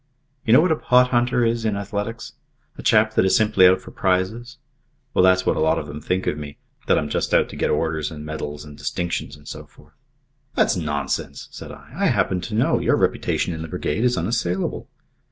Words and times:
"You 0.45 0.51
know 0.53 0.61
what 0.61 0.71
a 0.71 0.75
pot 0.75 1.11
hunter 1.11 1.45
is 1.45 1.63
in 1.63 1.75
athletics? 1.77 2.33
A 2.75 2.81
chap 2.81 3.13
that 3.13 3.23
is 3.23 3.35
simply 3.35 3.67
out 3.67 3.81
for 3.81 3.91
prizes? 3.91 4.57
Well, 5.13 5.23
that's 5.23 5.45
what 5.45 5.55
a 5.55 5.59
lot 5.59 5.77
of 5.77 5.85
them 5.85 6.01
think 6.01 6.25
of 6.25 6.39
me. 6.39 6.57
That 6.87 6.97
I'm 6.97 7.07
just 7.07 7.31
out 7.35 7.49
to 7.49 7.55
get 7.55 7.69
orders 7.69 8.09
and 8.09 8.25
medals 8.25 8.65
and 8.65 8.75
distinctions 8.75 9.35
and 9.35 9.47
so 9.47 9.67
forth." 9.67 9.93
"That's 10.55 10.75
nonsense," 10.75 11.49
said 11.51 11.71
I. 11.71 11.91
"I 11.95 12.07
happen 12.07 12.41
to 12.41 12.55
know. 12.55 12.79
Your 12.79 12.95
reputation 12.95 13.53
in 13.53 13.61
the 13.61 13.67
brigade 13.67 14.03
is 14.03 14.17
unassailable." 14.17 14.89